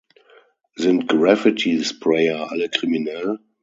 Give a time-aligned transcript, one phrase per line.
[0.77, 3.37] Sind Graffiti-Sprayer alle kriminell?